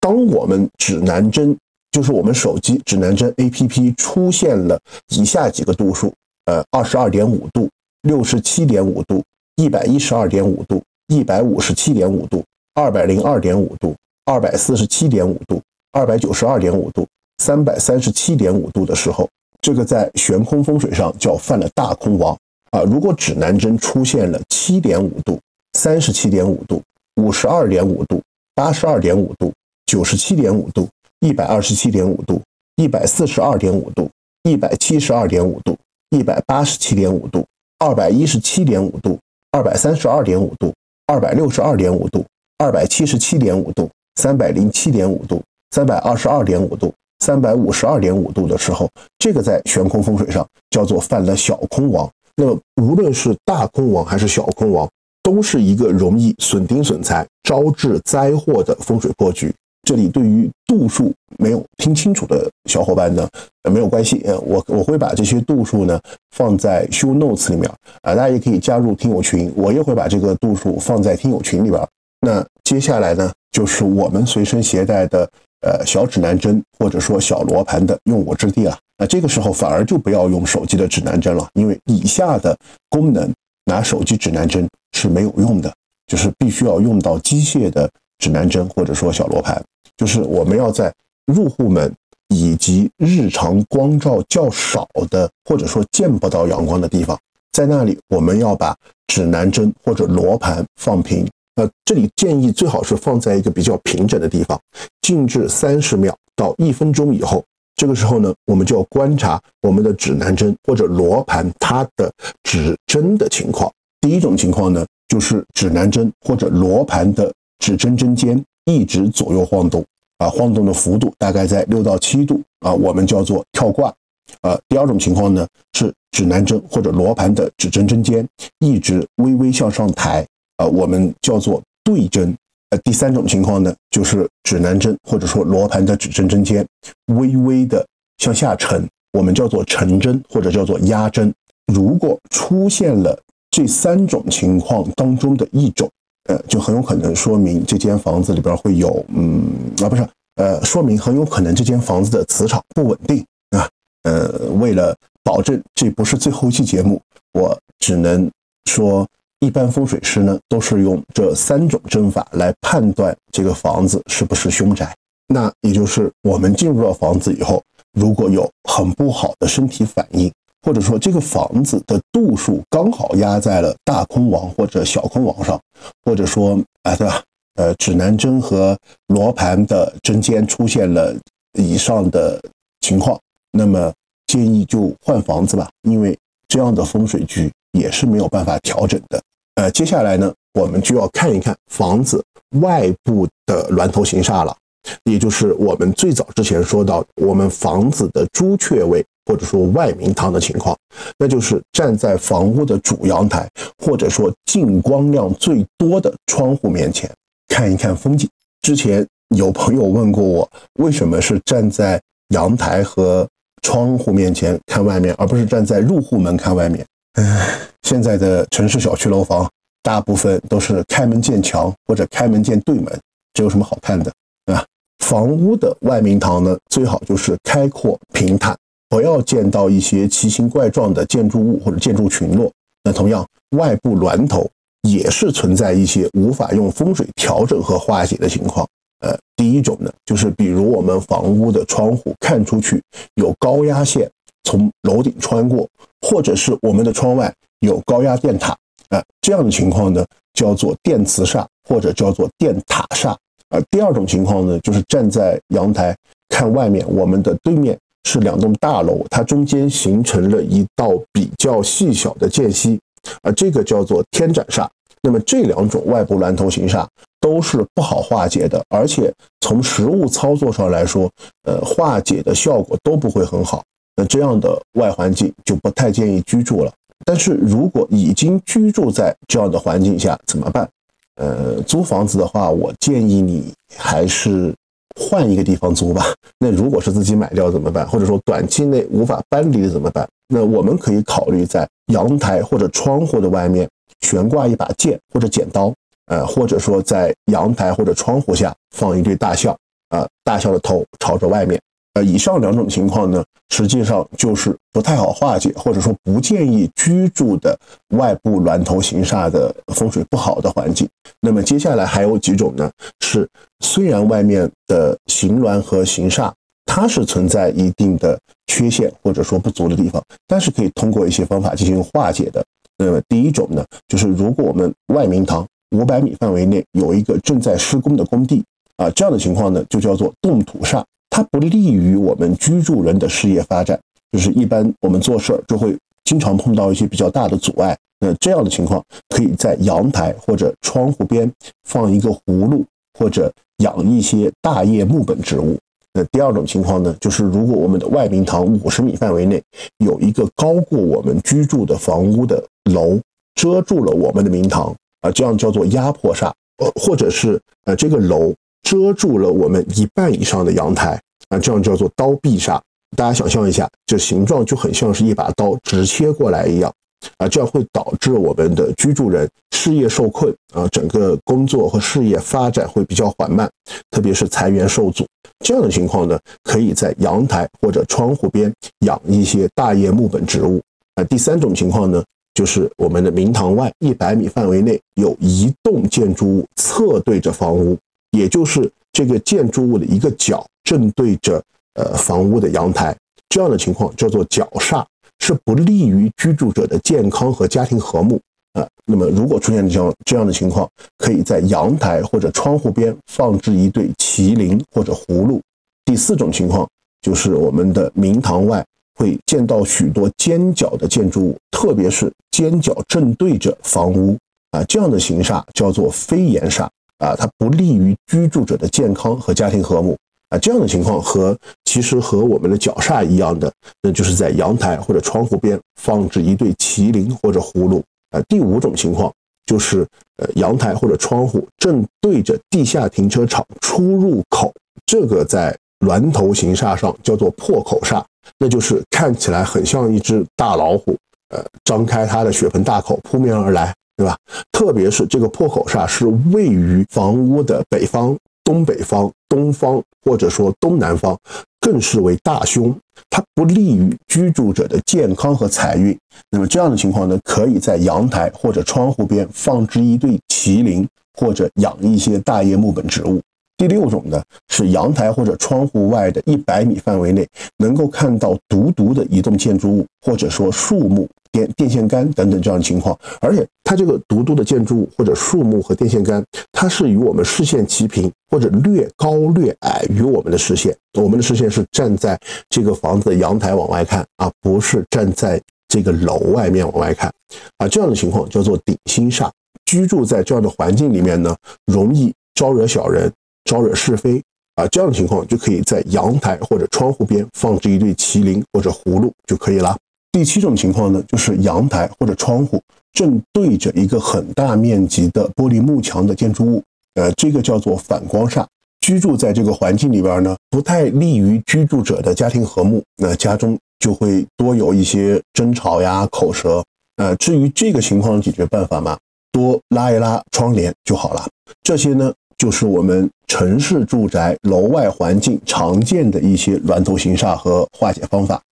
[0.00, 1.54] 当我们指南针，
[1.90, 6.10] 就是我们手机指南针 APP 出现了以下几个度数，
[6.46, 7.68] 呃，二十二点五度、
[8.08, 9.22] 六十七点五度、
[9.56, 10.82] 一百一十二点五度。
[11.08, 12.42] 一百五十七点五度，
[12.74, 15.60] 二百零二点五度，二百四十七点五度，
[15.92, 17.06] 二百九十二点五度，
[17.38, 19.28] 三百三十七点五度的时候，
[19.60, 22.36] 这个在悬空风水上叫犯了大空王
[22.70, 22.82] 啊！
[22.82, 25.38] 如果指南针出现了七点五度、
[25.78, 26.82] 三十七点五度、
[27.16, 28.20] 五十二点五度、
[28.54, 29.52] 八十二点五度、
[29.86, 30.88] 九十七点五度、
[31.20, 32.40] 一百二十七点五度、
[32.76, 34.10] 一百四十二点五度、
[34.44, 35.76] 一百七十二点五度、
[36.10, 37.44] 一百八十七点五度、
[37.78, 39.18] 二百一十七点五度、
[39.50, 40.72] 二百三十二点五度。
[41.04, 42.24] 二百六十二点五度，
[42.56, 45.42] 二百七十七点五度，三百零七点五度，
[45.72, 52.08] 三百二十二点五度，三百五十二点五度的时候，这个在悬空风水上叫做犯了小空王。
[52.36, 54.88] 那么无论是大空王还是小空王，
[55.22, 59.52] 都是一个容易损丁损财、招致灾祸的风水破局。
[59.84, 63.28] 这里对于度数没有听清楚的小伙伴呢，
[63.64, 65.98] 呃，没有关系，呃，我我会把这些度数呢
[66.36, 71.82] 放在 show notes 里面啊，大家也可以加入听友群，我也会把这个度数放在听友群里边。
[72.20, 75.28] 那接下来呢，就是我们随身携带的
[75.62, 78.78] 呃小指南针或者说小罗盘的用武之地了。
[78.98, 82.56] 那这个时候反而就不要用手机的指南针了，因为以下的
[82.88, 83.32] 功能
[83.64, 85.72] 拿手机指南针是没有用的，
[86.06, 89.60] 就是必须要用到机械的指南针或者说小罗盘。
[89.96, 90.92] 就是我们要在
[91.26, 91.92] 入户门
[92.28, 97.18] 以及日常光照较少的，或者说见不到阳光的地方，
[97.52, 98.76] 在那里我们要把
[99.08, 101.26] 指南针或者罗盘放平。
[101.56, 104.58] 呃，这里建议最好是放在一个比较平整的地方，
[105.02, 107.44] 静置三十秒到一分钟以后，
[107.76, 112.10] 这个时候呢，我们就要观察我们的指南针或者罗盘它的
[112.42, 113.70] 指针的情况。
[114.00, 119.84] 第一种情况呢，就是指南针或者罗盘的指针针尖一直左右晃动，
[120.18, 123.92] 啊，晃动的幅度大概在六到七度，啊，我们叫做跳挂。
[124.40, 128.26] 呃，第二种情况呢，是指南针或者罗盘的指针针尖
[128.60, 130.26] 一直微微向上抬，
[130.62, 132.32] 啊，我们叫做对针。
[132.70, 136.64] 呃，第三种情况呢，就是指南针或者说罗盘的指针针尖
[137.06, 137.84] 微微的
[138.18, 141.32] 向下沉，我们叫做沉针或者叫做压针。
[141.72, 143.18] 如果出现了
[143.50, 145.90] 这三种情况当中的一种，
[146.28, 149.44] 呃，就很有可能说明这间房子里边会有，嗯，
[149.82, 153.68] 啊，不是，呃，说明很有可能这间房子的磁场不稳定啊。
[154.04, 156.98] 呃，为了保证这不是最后一期节目，
[157.34, 158.30] 我只能
[158.64, 159.06] 说。
[159.42, 164.94] 一般风水师呢，都是用这三种针法来判断这个房子是不是凶宅。
[165.26, 167.60] 那也就是我们进入到房子以后，
[167.92, 170.32] 如果有很不好的身体反应，
[170.64, 175.60] 或者说这个房子的度数刚好压在了大空王或者小空王上，
[176.04, 177.20] 或者说啊，对吧？
[177.56, 178.78] 呃，指南针和
[179.08, 181.12] 罗盘的针尖出现了
[181.58, 182.40] 以上的
[182.80, 183.18] 情况，
[183.50, 183.92] 那么
[184.28, 189.20] 建议就换房子吧，因为这样的风水局也是没有办法调整的。
[189.56, 192.24] 呃，接下来呢，我们就要看一看房子
[192.60, 194.56] 外部的峦头形煞了，
[195.04, 200.76] 也就是我们最早之前说到我们房子的朱雀位或者说外明堂的情况，
[201.18, 207.10] 那就是站在房屋的主阳台或者说进光量最多的窗户面前
[207.48, 208.28] 看一看风景。
[208.62, 213.28] 之前有朋友问过我，为什么是站在阳台和
[213.62, 216.84] 窗户面前看外面，而不是站在入户门看外面？
[217.14, 219.46] 唉，现在的城市小区楼房
[219.82, 222.86] 大部分都是开门见墙或者开门见对门，
[223.34, 224.10] 这有什么好看的
[224.46, 224.64] 啊？
[225.04, 228.56] 房屋的外明堂呢，最好就是开阔平坦，
[228.88, 232.50] 不要见到一些奇形怪状的建筑物或者建筑群落。
[232.82, 233.26] 那同样，
[233.58, 234.48] 外部峦头
[234.88, 238.66] 也是存在一些无法用风水调整和化解的情况。
[239.00, 242.80] 呃，第一种呢，就是比如我们房屋的窗户看出去
[243.16, 244.10] 有高压线。
[244.44, 245.68] 从楼顶穿过，
[246.02, 248.56] 或者是我们的窗外有高压电塔，
[248.90, 253.16] 啊，这样的情况呢叫做电磁煞，或者叫做电塔煞。
[253.48, 255.94] 而第二种情况呢，就是站在阳台
[256.28, 262.80] 看外面，我们的对面是两栋大楼，它中间形成了一道比较细小的间隙，
[263.22, 264.66] 啊，这个叫做天斩煞。
[265.02, 266.86] 那么这两种外部峦头形煞
[267.20, 271.10] 都是不好化解的，而且从实物操作上来说，
[271.44, 273.62] 呃，化解的效果都不会很好。
[273.96, 276.72] 那这样的外环境就不太建议居住了。
[277.04, 280.68] 但是如果已经居住在这样的环境下怎么办？
[281.16, 284.54] 呃，租房子的话，我建议你还是
[284.98, 286.06] 换一个地方租吧。
[286.38, 287.86] 那如果是自己买掉怎么办？
[287.86, 290.08] 或者说短期内无法搬离怎么办？
[290.28, 293.68] 那我们可以考虑在阳台或者窗户的外面
[294.00, 295.72] 悬挂一把剑或者剪刀，
[296.06, 299.54] 呃，或者说在阳台或者窗户下放一对大象，
[299.90, 301.60] 啊，大象的头朝着外面。
[301.94, 307.54] 呃，以上两种情况呢，实际上就是不太好化解，或者说不建议居住的
[307.90, 310.88] 外部峦头形煞的风水不好的环境。
[311.20, 312.70] 那么接下来还有几种呢？
[313.00, 313.28] 是
[313.60, 316.32] 虽然外面的形峦和形煞
[316.64, 322.42] 它是存在一定的缺陷或者说不足的地方，但是可以通过一些方法进行化解的。
[322.78, 328.42] 那么第一种呢，就是如果我们外明堂五百米范围内有一个正在施工的工地
[328.78, 330.82] 啊，这样的情况呢，就叫做动土煞。
[331.14, 333.78] 它不利于我们居住人的事业发展，
[334.12, 337.76] 就是一般我们做事儿就会经常碰到一些比较大的阻碍。
[338.00, 341.30] 那这样的情况，可以在阳台或者窗户边
[341.68, 342.64] 放一个葫芦，
[342.98, 345.58] 或者养一些大叶木本植物。
[345.92, 349.42] 那第二种情况呢，就是如果我们的外明堂五十米范围内
[349.84, 352.98] 有一个高过我们居住的房屋的楼，
[353.34, 358.32] 遮住了我们的明堂啊，这样叫做压迫煞，呃，或者是呃这个楼。
[358.62, 362.60] 遮住了我们一半以上的阳台啊，这样叫做刀壁煞。
[362.96, 366.70] 大家想象一下，这形状就很像是一把刀直切过来一样
[367.16, 373.50] 啊，这样会导致我们的居住人事业受困啊，整个工作和事业发展会比较缓慢，
[373.90, 375.06] 特别是财源受阻。
[375.44, 380.60] 这样的情况呢，可以在阳台或者窗户边养一些大叶木本植物
[380.96, 381.04] 啊。
[381.04, 387.76] 第三种情况呢，就是我们的明堂外一百米范围内有一栋建筑物侧对着房屋。
[388.12, 391.42] 也就是这个建筑物的一个角正对着
[391.74, 392.96] 呃房屋的阳台，
[393.28, 394.84] 这样的情况叫做角煞，
[395.18, 398.20] 是不利于居住者的健康和家庭和睦
[398.52, 398.66] 啊。
[398.84, 405.40] 那么如果出现这样这样的情况，可以在阳台或者窗户边放置一对麒麟或者葫芦。
[405.84, 406.68] 第四种情况
[407.00, 408.64] 就是我们的明堂外
[408.96, 414.16] 会见到许多尖角的建筑物，特别是尖角正对着房屋
[414.50, 416.68] 啊，这样的形煞叫做飞檐煞
[417.02, 419.96] 啊，它不利于居住者的健康和家庭和睦
[420.28, 420.38] 啊。
[420.38, 428.20] 这样的情况和其实和我们的角煞一样的，那就是在阳台或者窗户边放置一对麒麟或者葫芦啊。
[428.28, 429.12] 第五种情况。
[429.44, 429.84] 就是
[430.18, 434.52] 呃，阳台或者窗户正对着地下停车场出入口，
[434.86, 438.04] 这个在峦头形煞上叫做破口煞，
[438.38, 440.96] 那就是看起来很像一只大老虎，
[441.30, 444.16] 呃，张开它的血盆大口扑面而来，对吧？
[444.52, 451.18] 特别是这个破口煞是位于房屋的北方、东北方、东方或者说东南方。
[451.64, 452.76] 更是为大凶，
[453.08, 455.96] 它不利于居住者的健康和财运。
[456.28, 460.84] 那么这样的情况呢，可以在阳台或者窗户边放置一对麒麟，
[461.14, 463.20] 或者养一些大叶木本植物。
[463.56, 467.24] 第六种呢，是阳台或者窗户外的一百米范围内
[467.58, 471.08] 能够看到独独的一栋建筑物，或者说树木。
[471.32, 476.22] 电电线杆等等这样的情况，而且它这个独独的建筑物或者树木和电线杆，
[476.52, 480.76] 它是与我们视线齐平或者略高略矮于我们的视线。
[481.00, 482.18] 我们的视线是站在
[482.50, 487.10] 这个房子的阳台往外看啊，不是站在这个楼外面往外看
[487.56, 487.66] 啊。
[487.66, 489.30] 这样的情况叫做顶心煞。
[489.64, 493.10] 居住在这样的环境里面呢，容易招惹小人，
[493.44, 494.22] 招惹是非
[494.56, 494.66] 啊。
[494.66, 499.74] 这样的情况就可以在阳台或者窗户边放置一对麒麟或者葫芦就可以了。
[500.12, 502.60] 第七种情况呢，就是阳台或者窗户
[502.92, 506.62] 正对着一个很大面积的玻璃幕墙的建筑物，
[506.94, 508.44] 呃，这个叫做反光煞。
[508.82, 516.62] 居住在这个环境里边呢，不太利于居住者的家庭和睦，那家中就会多有一些争吵呀、口舌。
[516.96, 518.98] 呃，至于这个情况的解决办法嘛，
[519.30, 521.26] 多拉一拉窗帘就好了。
[521.62, 528.42] 这些呢，就是我们城市住宅楼外环境常见的一些峦头形煞和化解方法。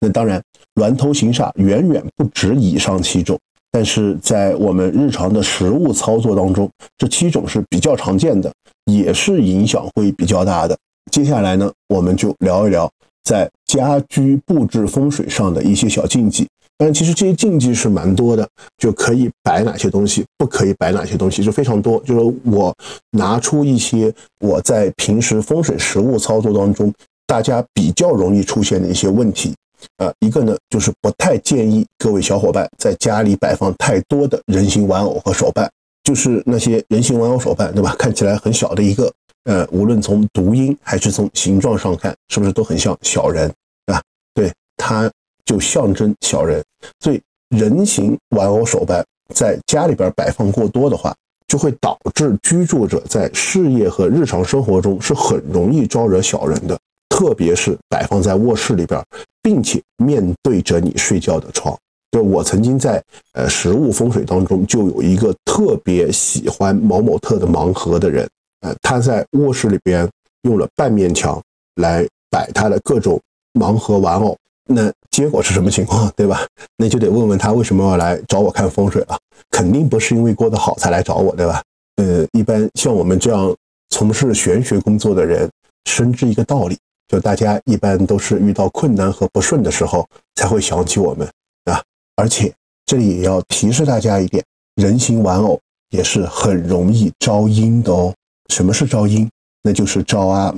[0.00, 0.42] 那当然，
[0.76, 3.38] 峦头形煞远远不止以上七种，
[3.72, 8.52] 但是在我们日常的实物操作当中，这七种是比较常见的，
[8.84, 10.76] 也是影响会比较大的。
[11.10, 12.90] 接下来呢，我们就聊一聊
[13.24, 16.46] 在家居布置风水上的一些小禁忌。
[16.78, 18.46] 但其实这些禁忌是蛮多的，
[18.76, 21.98] 就可以摆哪些东西，不可以摆哪些东西，就非常多。
[22.00, 22.74] 就是我
[23.12, 26.92] 拿出一些我在平时风水实物操作当中，
[27.26, 29.54] 大家比较容易出现的一些问题。
[29.98, 35.70] 呃，一个呢，就是不太建议各位小伙伴在家里摆放太多的人形玩偶和手办，
[36.04, 37.94] 就是那些人形玩偶手办，对吧？
[37.98, 39.12] 看起来很小的一个，
[39.44, 43.52] 呃，无论从读音还是从形状上看，是不是都很像小人，
[43.86, 44.02] 对吧？
[44.34, 45.10] 对，它
[45.44, 46.62] 就象征小人。
[47.00, 47.20] 所以，
[47.50, 51.14] 人形玩偶手办在家里边摆放过多的话，
[51.48, 56.78] 就会导致居住者在事业和日常生活中是很容易招惹小人的。
[57.16, 59.02] 特别是摆放在卧室里边，
[59.42, 61.74] 并且面对着你睡觉的床。
[62.10, 63.02] 就我曾经在
[63.32, 68.28] 呃实物风水当中，就有一个特别喜欢某某特的盲盒的人，
[68.60, 70.06] 呃，他在卧室里边
[70.42, 71.42] 用了半面墙
[71.76, 73.18] 来摆他的各种
[73.54, 74.36] 盲盒玩偶。
[74.68, 76.46] 那结果是什么情况，对吧？
[76.76, 79.18] 那就得问问他为什么要来找我看风水了。
[79.50, 81.62] 肯定不是因为过得好才来找我，对吧？
[81.96, 83.56] 呃，一般像我们这样
[83.88, 85.48] 从事玄学工作的人，
[85.86, 86.76] 深知一个道理。
[87.08, 91.26] 就大家一般都是遇到困难和不顺的时候才会想起我们
[91.64, 91.82] 啊，
[92.16, 92.52] 而且
[92.84, 94.44] 这里也要提示大家一点，
[94.74, 98.12] 人形玩偶也是很容易招阴的哦。
[98.52, 99.28] 什么是招阴？
[99.62, 100.54] 那就是招啊。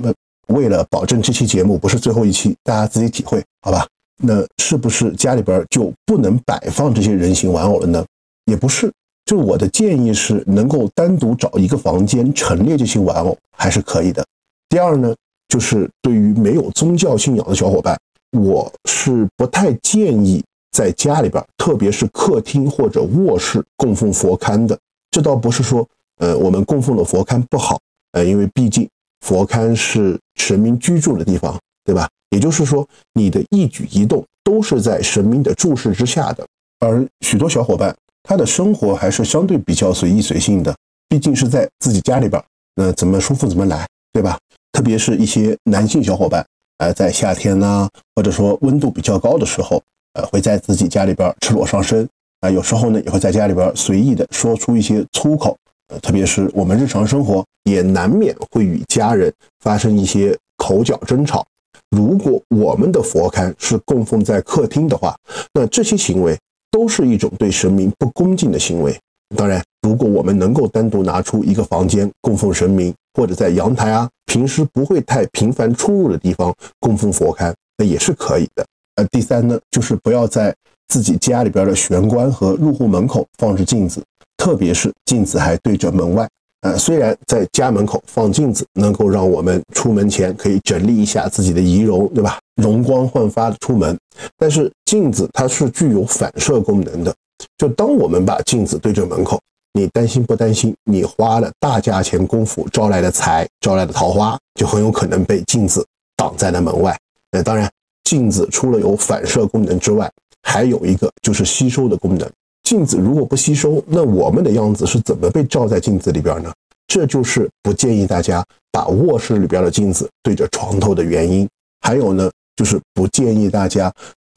[0.47, 3.87] 为了保证这期节目不是最后一期，大家自己体会好吧？
[4.21, 8.03] 那是不是家里边就不能摆放这些人形玩偶了呢？
[8.45, 8.91] 也不是，
[9.25, 14.25] 就我的建议是，能够单独找一个房间陈列这些玩偶还是可以的。
[14.67, 15.15] 第二呢？
[15.49, 17.99] 就是对于没有宗教信仰的小伙伴，
[18.31, 20.41] 我是不太建议
[20.71, 24.77] 在家里边，特别是客厅或者卧室供奉佛龛的。
[25.11, 25.85] 这倒不是说，
[26.19, 27.79] 呃，我们供奉的佛龛不好，
[28.11, 28.87] 呃，因为毕竟
[29.25, 32.07] 佛龛是神明居住的地方，对吧？
[32.29, 36.45] 也就是说，你的一举一动都是在神明的注视之下的。
[36.79, 40.75] 而许多小伙伴，他的生活还是相对比较随意随性的，
[41.07, 42.41] 毕竟是在自己家里边，
[42.75, 44.37] 那怎么舒服怎么来，对吧？
[44.71, 46.45] 特别是一些男性小伙伴，
[46.77, 49.81] 呃，在夏天呢，或者说温度比较高的时候，
[50.13, 52.07] 呃，会在自己家里边赤裸上身，
[52.41, 55.57] 啊，有时候呢，也会在家里边随意的说出一些粗口，
[55.87, 61.45] 呃，特别是我们日常生活也难免会与家人发生一些口角争吵。
[61.89, 65.15] 如果我们的佛龛是供奉在客厅的话，
[65.53, 66.37] 那这些行为
[66.69, 68.95] 都是一种对神明不恭敬的行为。
[69.35, 78.65] 当然，如果我们能够单独拿出一个房间供奉神明，或者在阳台啊，平时不会太频繁出入的地方供奉佛龛，那也是可以的。
[78.95, 80.53] 呃，第三呢，就是不要在
[80.89, 84.03] 自己家里边的玄关和入户门口放置镜子，
[84.37, 86.27] 特别是镜子还对着门外。
[86.61, 92.37] 呃，虽然在家门口放镜子能够让我们出门前可以整理一下自己的仪容，对吧？
[92.61, 93.97] 容光焕发的出门，
[94.37, 97.15] 但是镜子它是具有反射功能的。
[97.57, 99.39] 就当我们把镜子对着门口，
[99.79, 100.75] 你担心不担心？
[100.83, 105.85] 你花了大价钱功夫招来的财，招来的桃花，就很有可能被镜子
[106.17, 106.97] 挡在了门外。
[107.31, 107.71] 那当然，
[108.03, 110.11] 镜子除了有反射功能之外，
[110.43, 112.29] 还有一个就是吸收的功能。
[112.63, 116.51] 镜子如果不吸收，那我们的样子是怎么被照在镜子里边呢？
[116.87, 121.47] 这就是不建议大家把卧室里边的镜子对着床头的原因。
[121.79, 123.89] 还有呢，就是不建议大家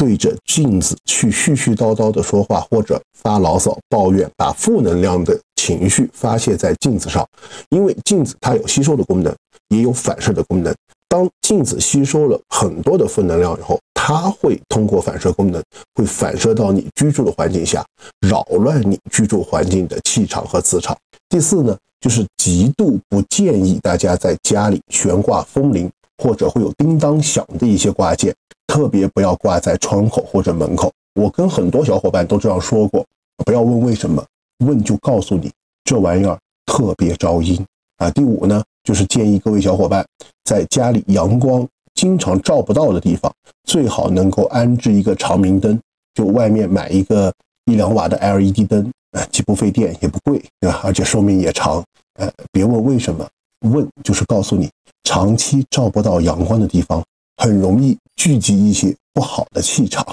[0.02, 7.24] 对着镜子去絮絮叨叨的说话，或者发牢骚、抱怨，把负能量的情绪发泄在镜子上。
[7.68, 9.32] 因为镜子它有吸收的功能，
[9.68, 10.74] 也有反射的功能。
[11.06, 15.62] 当镜子吸收了很多的负能量以后，它会通过反射功能，
[15.94, 17.84] 会反射到你居住的环境下，
[18.28, 20.96] 扰乱你居住环境的气场和磁场。
[21.28, 25.88] 第四呢，就是极度不建议大家在家里悬挂风铃
[26.22, 28.32] 或者会有叮当响的一些挂件，
[28.68, 30.92] 特别不要挂在窗口或者门口。
[31.14, 33.04] 我跟很多小伙伴都这样说过，
[33.44, 34.24] 不要问为什么，
[34.64, 35.50] 问就告诉你，
[35.84, 37.60] 这玩意儿特别招阴
[37.96, 38.08] 啊。
[38.10, 38.62] 第五呢？
[38.84, 40.04] 就是建议各位小伙伴
[40.44, 41.64] 在家里阳光
[41.94, 43.32] 经常照不到的地方，
[43.64, 45.78] 最好能够安置一个长明灯，
[46.14, 47.32] 就外面买一个
[47.66, 50.80] 一两瓦的 LED 灯，啊，既不费电也不贵，对吧？
[50.82, 51.82] 而且寿命也长。
[52.14, 53.24] 呃，别问为什么，
[53.60, 54.68] 问就是告诉你，
[55.04, 57.02] 长期照不到阳光的地方，
[57.36, 60.06] 很容易聚集一些不好的气场。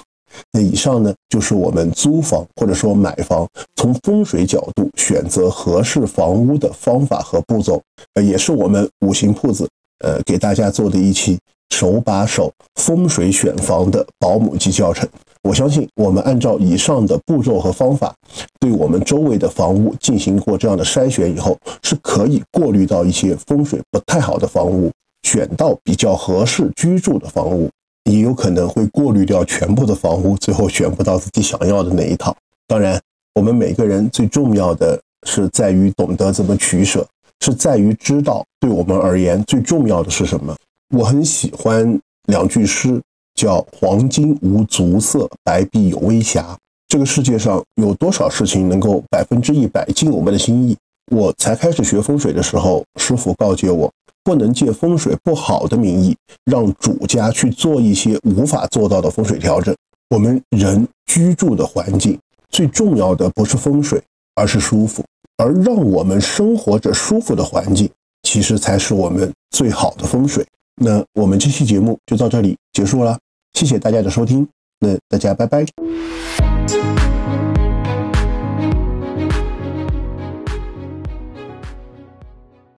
[0.52, 7.82] 那以上呢，就是我们租房或者说买房，从风水角度选择合适房屋的方法和步骤，
[8.14, 9.68] 呃，也是我们五行铺子
[10.06, 11.38] 呃给大家做的一期
[11.72, 15.10] 手把手风水选房的保姆级教程。
[15.44, 18.14] 我相信我们按照以上的步骤和方法，
[18.60, 24.92] 对我们周围的房屋进行过这样的筛选以后，是可以过滤到一些风水不太好的房屋，
[25.24, 27.70] 选到比较合适居住的房屋。
[28.10, 32.36] 也有可能会过滤掉全部的房屋，最后选不到自己想要的那一套。
[32.66, 33.00] 当然，
[33.36, 37.06] 我们每个人最重要的是在于懂得怎么取舍，
[37.42, 40.56] 是在于知道对我们而言最重要的是什么。
[40.98, 43.00] 我很喜欢两句诗，
[43.40, 46.58] 叫“黄金无足色，白璧有微瑕”。
[46.90, 50.76] 这个世界上有多少事情能够百分之一百尽我们的心意？
[51.16, 53.90] 我才开始学风水的时候，师傅告诫我。
[54.26, 56.14] 不能借风水不好的名义，
[56.44, 59.74] 让主家去做一些无法做到的风水调整。
[60.10, 62.20] 我们人居住的环境
[62.50, 64.02] 最重要的不是风水，
[64.36, 65.02] 而是舒服。
[65.38, 67.90] 而让我们生活着舒服的环境，
[68.24, 70.46] 其实才是我们最好的风水。
[70.82, 73.18] 那我们这期节目就到这里结束了，
[73.54, 74.48] 谢谢大家的收听，
[74.80, 75.66] 那大家拜拜。